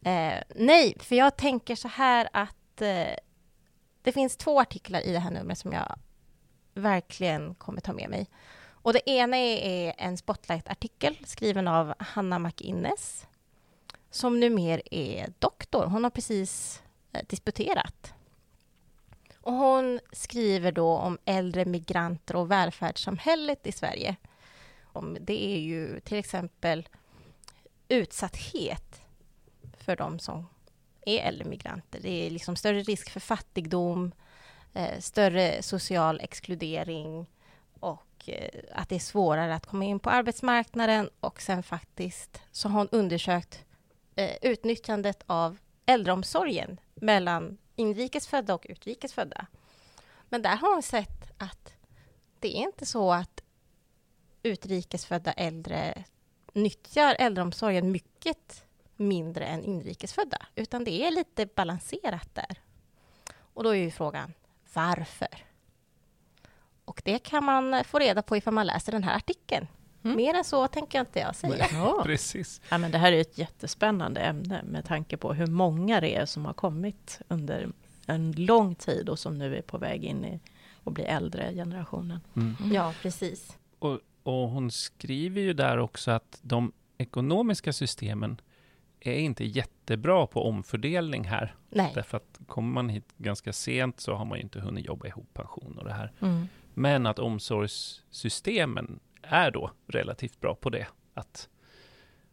[0.04, 3.14] Eh, nej, för jag tänker så här att eh,
[4.02, 5.98] det finns två artiklar i det här numret som jag
[6.74, 8.26] verkligen kommer ta med mig.
[8.70, 13.26] Och det ena är en Spotlight-artikel skriven av Hanna McInnes
[14.12, 15.87] som numera är doktor.
[15.87, 18.14] Hon har precis eh, disputerat.
[19.40, 24.16] Och hon skriver då om äldre migranter och välfärdssamhället i Sverige.
[25.20, 26.88] Det är ju till exempel
[27.88, 29.01] utsatthet
[29.79, 30.46] för de som
[31.07, 32.01] är äldre migranter.
[32.03, 34.12] Det är liksom större risk för fattigdom,
[34.75, 37.27] eh, större social exkludering
[37.81, 42.68] och eh, att det är svårare att komma in på arbetsmarknaden och sen faktiskt så
[42.68, 43.64] har hon undersökt
[44.16, 49.46] eh, utnyttjandet av äldreomsorgen mellan inrikesfödda och utrikesfödda.
[50.29, 51.72] Men där har hon sett att
[52.38, 53.42] det är inte så att
[54.42, 56.05] utrikesfödda äldre
[56.53, 58.64] nyttjar äldreomsorgen mycket
[58.96, 62.59] mindre än inrikesfödda, utan det är lite balanserat där.
[63.35, 64.33] Och då är ju frågan
[64.75, 65.46] varför?
[66.85, 69.66] Och det kan man få reda på ifall man läser den här artikeln.
[70.04, 70.16] Mm.
[70.16, 71.66] Mer än så tänker jag inte jag säga.
[71.72, 72.00] Ja.
[72.04, 72.60] Precis.
[72.70, 76.26] Ja, men det här är ett jättespännande ämne med tanke på hur många det är
[76.26, 77.68] som har kommit under
[78.06, 80.40] en lång tid och som nu är på väg in i
[80.84, 82.20] och blir äldre generationen.
[82.36, 82.56] Mm.
[82.72, 83.58] Ja, precis.
[83.78, 88.40] Och, och hon skriver ju där också att de ekonomiska systemen
[89.00, 91.54] är inte jättebra på omfördelning här.
[91.70, 91.92] Nej.
[91.94, 95.34] Därför att kommer man hit ganska sent så har man ju inte hunnit jobba ihop
[95.34, 96.12] pension och det här.
[96.20, 96.48] Mm.
[96.74, 100.87] Men att omsorgssystemen är då relativt bra på det.
[101.14, 101.48] Att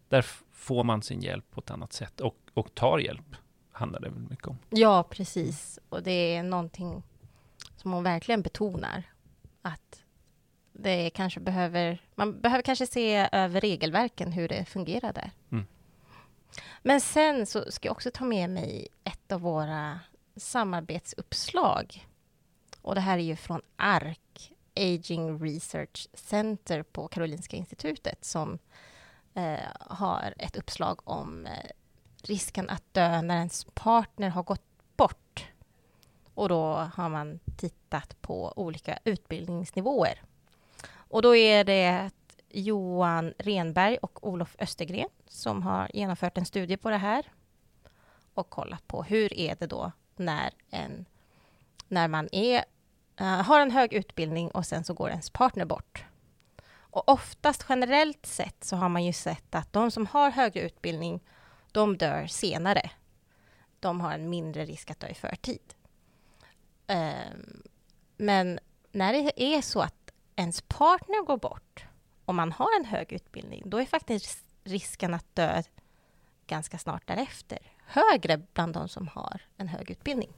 [0.10, 3.36] där får man sin hjälp på ett annat sätt och, och tar hjälp,
[3.72, 4.58] handlar det väl mycket om.
[4.70, 5.80] Ja, precis.
[5.90, 7.04] Och det är någonting
[7.76, 9.04] som hon verkligen betonar.
[9.62, 10.04] Att
[10.72, 15.32] det kanske behöver, man behöver kanske se över regelverken, hur det fungerar där.
[15.52, 15.66] Mm.
[16.82, 20.00] Men sen så ska jag också ta med mig ett av våra
[20.36, 22.08] samarbetsuppslag.
[22.82, 24.29] Och det här är ju från ARK,
[24.80, 28.60] Aging Research Center på Karolinska institutet som
[29.34, 31.72] eh, har ett uppslag om eh,
[32.24, 34.66] risken att dö när ens partner har gått
[34.96, 35.48] bort.
[36.34, 40.22] Och då har man tittat på olika utbildningsnivåer.
[40.92, 42.12] Och då är det
[42.50, 47.26] Johan Renberg och Olof Östergren som har genomfört en studie på det här
[48.34, 51.06] och kollat på hur är det då när, en,
[51.88, 52.66] när man är,
[53.22, 56.06] uh, har en hög utbildning och sen så går ens partner bort.
[56.92, 61.20] Och oftast generellt sett så har man ju sett att de som har högre utbildning,
[61.72, 62.92] de dör senare.
[63.80, 65.74] De har en mindre risk att dö i förtid.
[66.88, 67.64] Um,
[68.18, 68.60] men
[68.92, 71.86] när det är så att ens partner går bort
[72.26, 75.64] om man har en hög utbildning, då är faktiskt risken att dö
[76.48, 80.34] ganska snart därefter högre bland de som har en hög utbildning.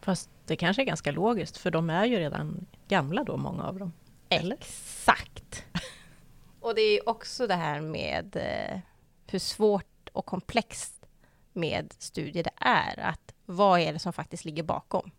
[0.00, 3.78] Fast det kanske är ganska logiskt, för de är ju redan gamla då, många av
[3.78, 3.92] dem.
[4.28, 4.56] Eller?
[4.56, 5.64] Exakt!
[6.60, 8.80] Och det är också det här med eh,
[9.26, 11.06] hur svårt och komplext
[11.52, 12.98] med studier det är.
[12.98, 15.10] Att vad är det som faktiskt ligger bakom?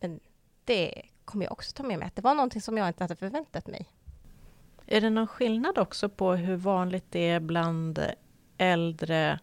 [0.00, 0.20] Men
[0.64, 3.16] det kommer jag också ta med mig, att det var någonting som jag inte hade
[3.16, 3.88] förväntat mig.
[4.86, 8.00] Är det någon skillnad också på hur vanligt det är bland
[8.58, 9.38] äldre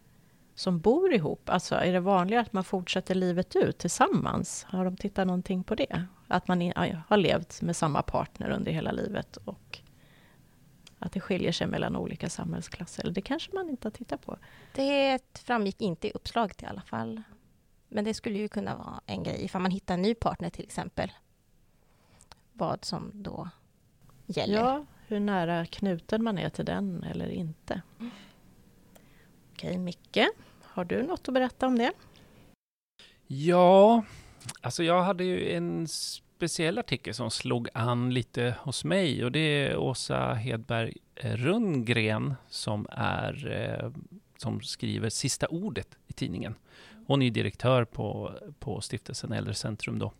[0.56, 1.50] som bor ihop?
[1.50, 4.64] Alltså är det vanligare att man fortsätter livet ut tillsammans?
[4.64, 6.06] Har de tittat någonting på det?
[6.28, 6.74] Att man
[7.08, 9.80] har levt med samma partner under hela livet och
[11.00, 13.10] att det skiljer sig mellan olika samhällsklasser?
[13.10, 14.38] Det kanske man inte har tittat på?
[14.76, 17.22] Det framgick inte i uppslaget i alla fall.
[17.88, 20.64] Men det skulle ju kunna vara en grej ifall man hittar en ny partner till
[20.64, 21.12] exempel.
[22.54, 23.50] Vad som då
[24.26, 24.54] gäller.
[24.54, 27.82] Ja, hur nära knuten man är till den eller inte.
[28.00, 28.12] Mm.
[29.56, 30.28] Okej, Micke,
[30.62, 31.92] har du något att berätta om det?
[33.28, 34.04] Ja,
[34.62, 39.40] alltså jag hade ju en speciell artikel som slog an lite hos mig och det
[39.40, 43.92] är Åsa Hedberg eh, Rundgren som är eh,
[44.38, 46.56] som skriver sista ordet i tidningen.
[47.08, 50.14] Hon är direktör på, på stiftelsen Äldrecentrum då.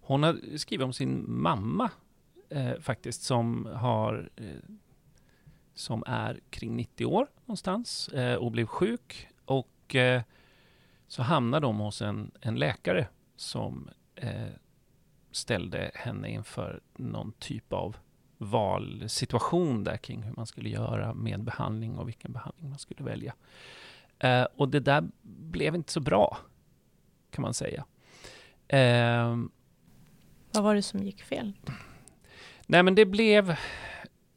[0.00, 1.90] Hon har skrivit om sin mamma
[2.48, 4.46] eh, faktiskt som har eh,
[5.74, 10.22] som är kring 90 år någonstans eh, och blev sjuk och eh,
[11.08, 14.48] så hamnar de hos en, en läkare som eh,
[15.30, 17.96] ställde henne inför någon typ av
[18.38, 23.34] valsituation där kring hur man skulle göra med behandling och vilken behandling man skulle välja.
[24.18, 26.38] Eh, och det där blev inte så bra,
[27.30, 27.84] kan man säga.
[28.68, 29.36] Eh,
[30.52, 31.52] Vad var det som gick fel?
[32.66, 33.56] nej, men det blev...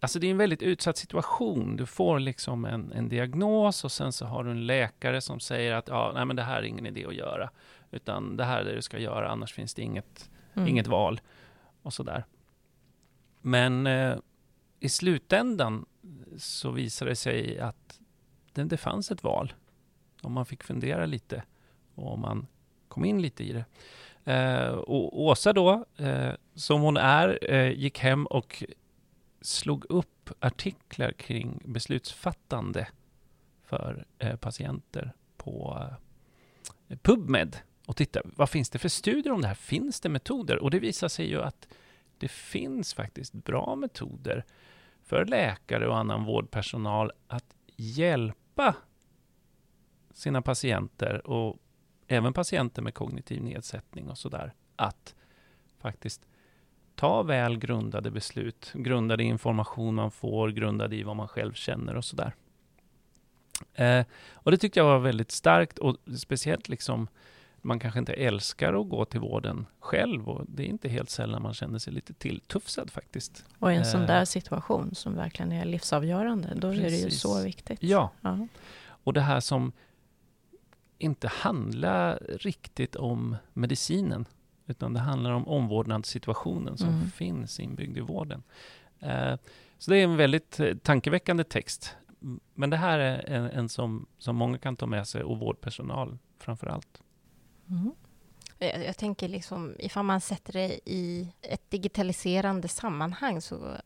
[0.03, 1.75] Alltså det är en väldigt utsatt situation.
[1.75, 5.73] Du får liksom en, en diagnos och sen så har du en läkare som säger
[5.73, 7.49] att ja, nej, men det här är ingen idé att göra.
[7.91, 10.67] Utan det här är det du ska göra, annars finns det inget, Mm.
[10.67, 11.21] inget val.
[11.81, 12.23] Och sådär.
[13.41, 14.15] Men eh,
[14.79, 15.85] i slutändan
[16.37, 17.99] så visade det sig att
[18.53, 19.53] det, det fanns ett val.
[20.21, 21.43] Om man fick fundera lite
[21.95, 22.47] och om man
[22.87, 23.65] kom in lite i det.
[24.33, 28.63] Eh, och Åsa då, eh, som hon är, eh, gick hem och
[29.45, 32.87] slog upp artiklar kring beslutsfattande
[33.63, 35.85] för eh, patienter på
[36.87, 39.55] eh, PubMed och titta, vad finns det för studier om det här?
[39.55, 40.63] Finns det metoder?
[40.63, 41.67] Och det visar sig ju att
[42.17, 44.45] det finns faktiskt bra metoder
[45.03, 48.75] för läkare och annan vårdpersonal att hjälpa
[50.13, 51.57] sina patienter och
[52.07, 55.15] även patienter med kognitiv nedsättning och sådär att
[55.77, 56.27] faktiskt
[57.03, 61.95] ta väl grundade beslut, grundade i information man får, grundade i vad man själv känner
[61.95, 62.33] och sådär.
[63.73, 67.07] Eh, och det tyckte jag var väldigt starkt och speciellt liksom
[67.61, 71.41] man kanske inte älskar att gå till vården själv och det är inte helt sällan
[71.41, 73.45] man känner sig lite tilltufsad faktiskt.
[73.59, 74.07] Och i en sån Eh.
[74.07, 77.21] där situation som verkligen är livsavgörande, då är det ju Precis.
[77.21, 77.83] så viktigt.
[77.83, 78.47] Ja, Ja.
[78.85, 79.71] och det här som
[80.97, 84.25] inte handlar riktigt om medicinen,
[84.67, 87.09] utan det handlar om omvårdnadssituationen som Mm.
[87.11, 88.43] finns inbyggd i vården.
[88.99, 89.35] Eh,
[89.77, 91.95] så det är en väldigt eh, tankeväckande text.
[92.53, 96.17] Men det här är en, en som, som många kan ta med sig och vårdpersonal
[96.39, 97.01] framför allt.
[97.69, 97.91] Mm.
[98.59, 103.77] Jag, jag tänker liksom, ifall man sätter det i ett digitaliserande sammanhang så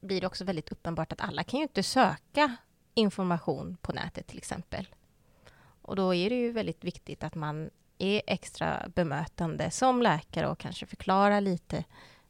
[0.00, 2.56] blir det också väldigt uppenbart att alla kan ju inte söka
[2.94, 4.86] information på nätet till exempel.
[5.82, 7.70] Och då är det ju väldigt viktigt att man
[8.02, 11.84] är extra bemötande som läkare och kanske förklarar lite.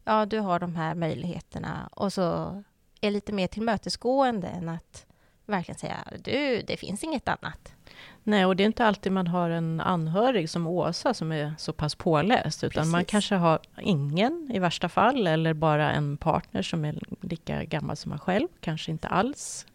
[0.04, 2.62] Ja, du har de här möjligheterna och så
[3.00, 5.06] är lite mer tillmötesgående än att
[5.46, 7.74] verkligen säga du, det finns inget annat.
[8.22, 11.72] Nej, och det är inte alltid man har en anhörig som Åsa som är så
[11.72, 13.10] pass påläst, utan man Precis.
[13.10, 18.08] kanske har ingen i värsta fall, eller bara en partner som är lika gammal som
[18.08, 19.66] man själv, kanske inte alls.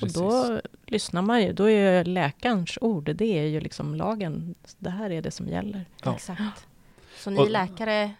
[0.00, 4.54] Och då lyssnar man ju, då är ju läkarens ord, det är ju liksom lagen,
[4.78, 5.84] det här är det som gäller.
[6.04, 6.14] Ja.
[6.14, 6.66] Exakt.
[7.16, 8.14] Så ni Och- läkare,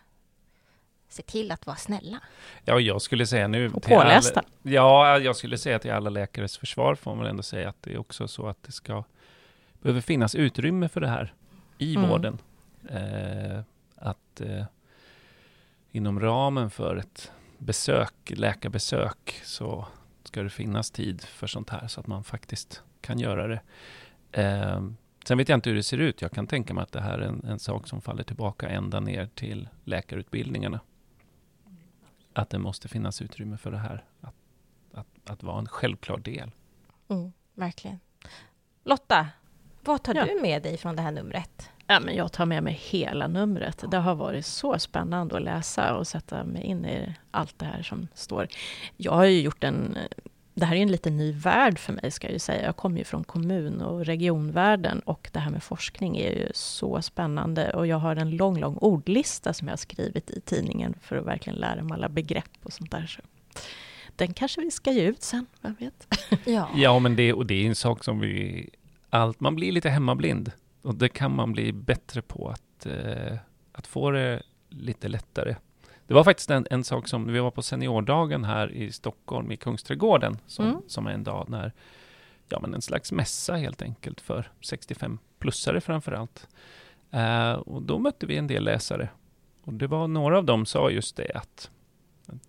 [1.09, 2.21] se till att vara snälla.
[2.65, 3.71] Ja, jag skulle säga nu...
[3.73, 4.43] Och till alla- pålästa.
[4.63, 7.99] Ja, jag skulle säga till alla läkares försvar får man ändå säga att det är
[7.99, 9.05] också så att det ska
[9.83, 11.35] behöver finnas utrymme för det här
[11.79, 12.09] i Mm.
[12.11, 12.39] vården.
[12.91, 13.61] Eh,
[13.97, 14.65] att eh,
[15.93, 19.87] inom ramen för ett besök, läkarbesök, så
[20.33, 23.61] ska det finnas tid för sånt här så att man faktiskt kan göra det.
[24.43, 24.83] Eh,
[25.25, 26.23] sen vet jag inte hur det ser ut.
[26.23, 29.01] Jag kan tänka mig att det här är en, en sak som faller tillbaka ända
[29.01, 30.81] ner till läkarutbildningarna.
[32.33, 34.05] Att det måste finnas utrymme för det här.
[34.21, 34.35] Att,
[34.93, 36.51] att, att vara en självklar del.
[37.09, 38.01] Mm, verkligen.
[38.85, 39.29] Lotta,
[39.85, 40.25] vad tar Ja.
[40.25, 41.71] du med dig från det här numret?
[41.93, 43.85] Ja, men jag tar med mig hela numret.
[43.91, 47.83] Det har varit så spännande att läsa och sätta mig in i allt det här
[47.83, 48.49] som står.
[48.97, 49.99] Jag har ju gjort en...
[50.55, 52.65] Det här är en lite ny värld för mig, ska jag ju säga.
[52.65, 57.03] Jag kommer ju från kommun och regionvärlden och det här med forskning är ju så
[57.03, 57.73] spännande.
[57.73, 61.27] Och jag har en lång, lång ordlista som jag har skrivit i tidningen för att
[61.27, 63.07] verkligen lära mig alla begrepp och sånt där.
[63.07, 63.21] Så
[64.17, 66.19] den kanske vi ska ge ut sen, vem vet?
[66.45, 66.69] Ja.
[66.75, 68.69] Ja, men det, och det är en sak som vi...
[69.11, 70.53] Allt, man blir lite hemmablind.
[70.83, 73.37] Och det kan man bli bättre på att, eh,
[73.73, 75.57] att få det lite lättare.
[76.07, 79.57] Det var faktiskt en, en sak som, vi var på seniordagen här i Stockholm i
[79.57, 80.83] Kungsträdgården, som, Mm.
[80.87, 81.73] som är en dag när,
[82.49, 86.49] ja men en slags mässa helt enkelt för 65-plussare framför allt.
[87.11, 89.09] Eh, och då mötte vi en del läsare.
[89.65, 91.71] Och det var några av dem sa just det att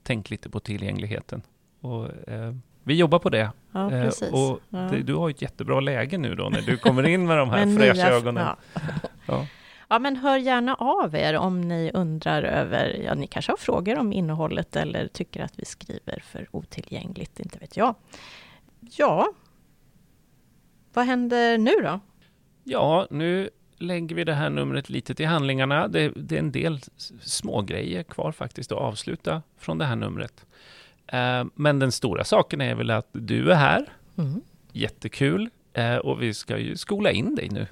[0.03, 1.41] tänk lite på tillgängligheten.
[1.79, 3.51] Och eh, vi jobbar på det.
[3.71, 4.77] Ja, Eh, och ja.
[4.77, 7.77] det, du har ett jättebra läge nu då när du kommer in med de här
[7.77, 8.47] fräscha ögonen.
[9.27, 9.47] Ja.
[9.89, 9.99] Ja.
[9.99, 14.13] Men hör gärna av er om ni undrar över, ja, ni kanske har frågor om
[14.13, 17.95] innehållet eller tycker att vi skriver för otillgängligt, inte vet jag.
[18.79, 19.33] Ja,
[20.93, 21.99] vad händer nu då?
[22.63, 25.87] Ja, nu lägger vi det här numret lite till handlingarna.
[25.87, 26.79] Det, det är en del
[27.21, 30.45] små grejer kvar faktiskt att avsluta från det här numret.
[31.13, 33.93] Eh, men den stora saken är väl att du är här.
[34.17, 34.41] Mm.
[34.71, 35.49] Jättekul.
[35.73, 37.67] Eh, och vi ska ju skola in dig nu.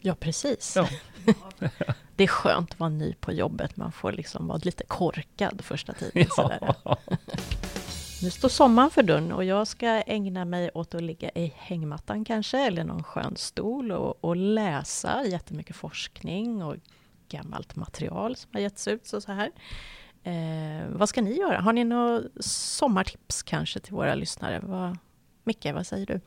[0.00, 0.76] Ja, precis.
[0.76, 0.88] Ja.
[2.16, 3.76] det är skönt att vara ny på jobbet.
[3.76, 6.26] Man får liksom vara lite korkad första tiden.
[6.36, 6.98] Ja.
[8.22, 12.24] Nu står sommaren för dörren och jag ska ägna mig åt att ligga i hängmattan
[12.24, 16.76] kanske, eller någon skön stol och, och läsa jättemycket forskning och
[17.28, 19.06] gammalt material som har getts ut.
[19.06, 19.50] Så, så här.
[20.26, 21.60] Eh, vad ska ni göra?
[21.60, 24.60] Har ni några sommartips kanske till våra lyssnare?
[24.62, 24.98] Vad,
[25.44, 26.20] Micke, vad säger du?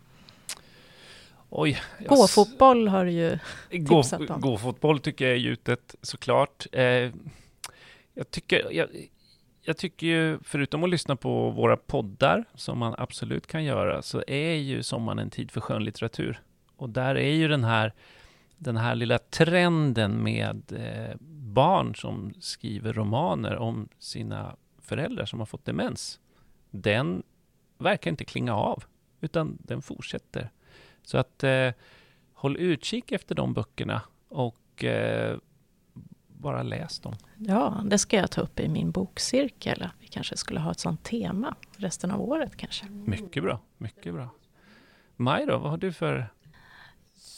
[1.50, 3.40] Oj, jag Gå-fotboll har du ju
[3.72, 4.42] Gå, tipsat om.
[4.42, 6.68] gåfotboll tycker jag är gjutet såklart.
[6.72, 6.84] Eh,
[8.14, 8.90] jag, tycker, jag,
[9.62, 14.24] jag tycker ju, förutom att lyssna på våra poddar, som man absolut kan göra, så
[14.28, 16.42] är ju sommaren en tid för skönlitteratur.
[16.76, 17.94] Och där är ju den här,
[18.60, 21.16] den här lilla trenden med eh,
[21.54, 26.20] barn som skriver romaner om sina föräldrar som har fått demens.
[26.72, 27.24] Den
[27.78, 28.84] verkar inte klinga av,
[29.22, 30.50] utan den fortsätter.
[31.04, 31.70] Så att eh,
[32.34, 35.38] håll utkik efter de böckerna och eh,
[36.28, 37.16] bara läs dem.
[37.38, 39.88] Ja, det ska jag ta upp i min bokcirkel.
[40.00, 42.86] Vi kanske skulle ha ett sånt tema resten av året kanske.
[42.86, 44.30] Mycket bra, mycket bra.
[45.16, 46.34] Maj då, vad har du för...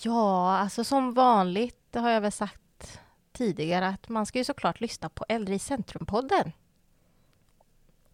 [0.03, 2.99] Ja, alltså som vanligt, det har jag väl sagt
[3.31, 6.51] tidigare, att man ska ju såklart lyssna på Äldre i Centrum-podden.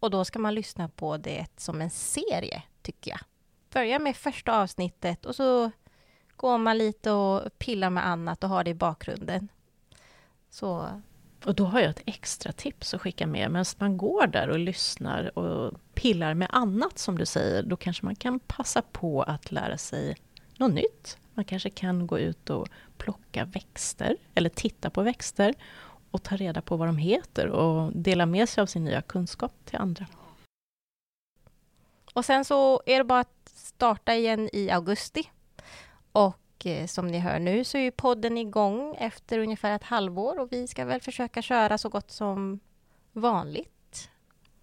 [0.00, 3.20] Och då ska man lyssna på det som en serie, tycker jag.
[3.72, 5.70] Börja med första avsnittet och så
[6.36, 9.48] går man lite och pillar med annat och har det i bakgrunden.
[10.50, 10.88] Så
[11.44, 13.50] Och då har jag ett extra tips att skicka med.
[13.50, 18.04] Medan man går där och lyssnar och pillar med annat som du säger, då kanske
[18.04, 20.16] man kan passa på att lära sig
[20.56, 21.18] något nytt.
[21.38, 25.54] Man kanske kan gå ut och plocka växter eller titta på växter
[26.10, 29.52] och ta reda på vad de heter och dela med sig av sin nya kunskap
[29.64, 30.06] till andra.
[32.14, 35.30] Och sen så är det bara att starta igen i augusti.
[36.12, 40.40] Och eh, som ni hör nu så är ju podden igång efter ungefär ett halvår
[40.40, 42.60] och vi ska väl försöka köra så gott som
[43.12, 44.10] vanligt.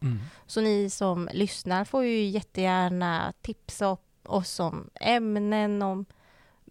[0.01, 0.19] Mm.
[0.45, 6.05] Så ni som lyssnar får ju jättegärna tipsa oss om ämnen, om,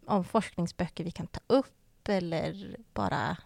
[0.07, 3.36] om forskningsböcker vi kan ta upp eller bara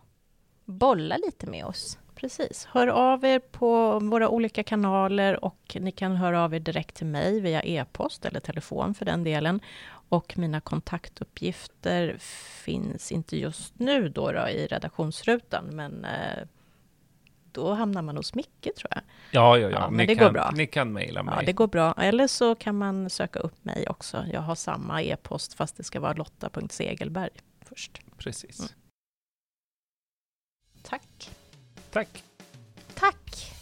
[0.65, 1.99] bolla lite med oss.
[2.15, 2.65] Precis.
[2.65, 7.07] Hör av er på våra olika kanaler och ni kan höra av er direkt till
[7.07, 9.61] mig via e-post eller telefon för den delen.
[10.09, 12.17] Och mina kontaktuppgifter
[12.65, 16.45] finns inte just nu då, då i redaktionsrutan, men eh,
[17.59, 19.03] då hamnar man hos Micke tror jag.
[19.31, 19.71] Ja, ja, ja.
[19.71, 20.51] Ja, men ni, det kan, går bra.
[20.55, 21.35] ni kan mejla mig.
[21.39, 21.93] Ja, det går bra.
[21.93, 24.25] Eller så kan man söka upp mig också.
[24.33, 27.31] Jag har samma e-post fast det ska vara lotta.segelberg
[27.61, 28.01] först.
[28.19, 28.59] Precis.
[28.61, 28.73] Mm.
[30.83, 31.31] Tack!
[31.91, 32.25] Tack.
[32.95, 33.58] Tack!